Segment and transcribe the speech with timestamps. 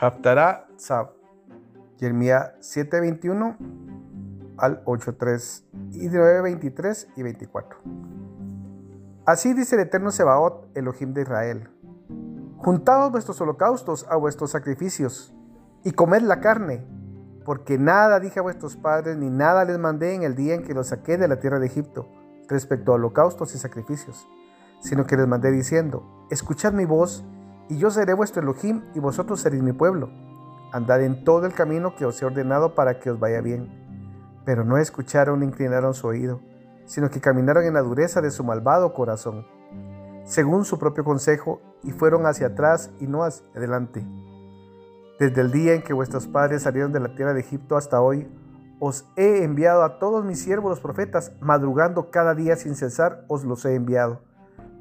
[0.00, 1.10] Haftarah Tzab.
[1.98, 3.56] Jeremías 7:21
[4.58, 7.78] al 8:3 y 9:23 y 24.
[9.26, 11.70] Así dice el eterno Sebaot, Elohim de Israel.
[12.58, 15.34] Juntaos vuestros holocaustos a vuestros sacrificios
[15.84, 16.84] y comed la carne,
[17.44, 20.74] porque nada dije a vuestros padres ni nada les mandé en el día en que
[20.74, 22.08] los saqué de la tierra de Egipto
[22.48, 24.28] respecto a holocaustos y sacrificios,
[24.80, 27.24] sino que les mandé diciendo, escuchad mi voz
[27.68, 30.10] y yo seré vuestro Elohim y vosotros seréis mi pueblo.
[30.72, 33.68] Andad en todo el camino que os he ordenado para que os vaya bien.
[34.44, 36.40] Pero no escucharon ni inclinaron su oído,
[36.84, 39.46] sino que caminaron en la dureza de su malvado corazón,
[40.24, 44.06] según su propio consejo, y fueron hacia atrás y no hacia adelante.
[45.18, 48.28] Desde el día en que vuestros padres salieron de la tierra de Egipto hasta hoy,
[48.80, 53.44] os he enviado a todos mis siervos los profetas, madrugando cada día sin cesar, os
[53.44, 54.22] los he enviado.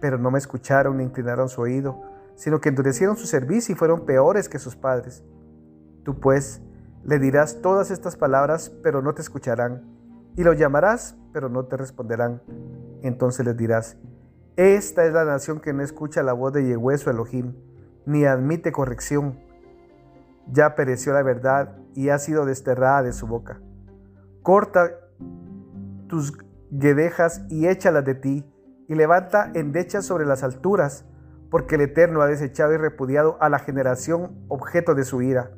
[0.00, 2.02] Pero no me escucharon ni inclinaron su oído,
[2.38, 5.24] sino que endurecieron su servicio y fueron peores que sus padres.
[6.04, 6.62] Tú pues
[7.02, 9.82] le dirás todas estas palabras, pero no te escucharán,
[10.36, 12.40] y lo llamarás, pero no te responderán.
[13.02, 13.96] Entonces les dirás,
[14.54, 17.54] esta es la nación que no escucha la voz de Yehue su Elohim,
[18.06, 19.40] ni admite corrección.
[20.52, 23.60] Ya pereció la verdad y ha sido desterrada de su boca.
[24.42, 24.92] Corta
[26.06, 26.38] tus
[26.70, 28.48] guedejas y échalas de ti,
[28.86, 31.04] y levanta endechas sobre las alturas,
[31.50, 35.50] porque el Eterno ha desechado y repudiado a la generación objeto de su ira.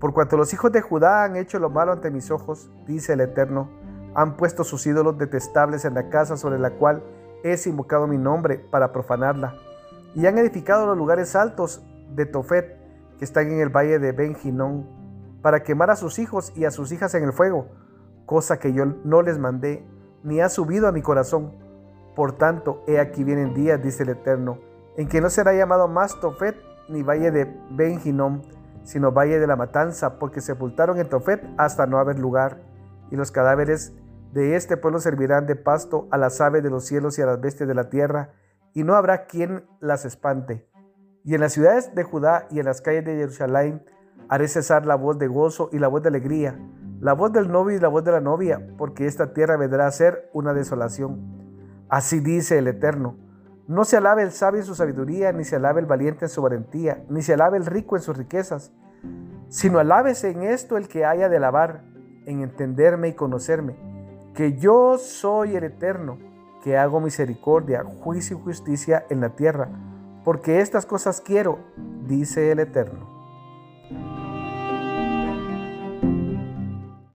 [0.00, 3.20] Por cuanto los hijos de Judá han hecho lo malo ante mis ojos, dice el
[3.20, 3.70] Eterno,
[4.14, 7.02] han puesto sus ídolos detestables en la casa sobre la cual
[7.44, 9.54] es invocado mi nombre para profanarla,
[10.14, 12.76] y han edificado los lugares altos de Tofet,
[13.18, 14.36] que están en el valle de ben
[15.40, 17.68] para quemar a sus hijos y a sus hijas en el fuego,
[18.26, 19.86] cosa que yo no les mandé,
[20.22, 21.52] ni ha subido a mi corazón.
[22.14, 24.58] Por tanto, he aquí vienen días, dice el Eterno,
[24.96, 26.56] en que no será llamado más Tofet
[26.88, 28.00] ni valle de ben
[28.84, 32.60] sino valle de la matanza, porque sepultaron en Tofet hasta no haber lugar,
[33.10, 33.92] y los cadáveres
[34.32, 37.40] de este pueblo servirán de pasto a las aves de los cielos y a las
[37.40, 38.30] bestias de la tierra,
[38.74, 40.68] y no habrá quien las espante.
[41.24, 43.84] Y en las ciudades de Judá y en las calles de Jerusalén
[44.28, 46.58] haré cesar la voz de gozo y la voz de alegría,
[47.00, 49.92] la voz del novio y la voz de la novia, porque esta tierra vendrá a
[49.92, 51.84] ser una desolación.
[51.88, 53.16] Así dice el Eterno
[53.68, 56.42] no se alabe el sabio en su sabiduría, ni se alabe el valiente en su
[56.42, 58.72] valentía, ni se alabe el rico en sus riquezas,
[59.48, 61.84] sino alábese en esto el que haya de alabar,
[62.26, 63.76] en entenderme y conocerme,
[64.34, 66.18] que yo soy el eterno,
[66.62, 69.68] que hago misericordia, juicio y justicia en la tierra,
[70.24, 71.58] porque estas cosas quiero,
[72.06, 73.21] dice el eterno.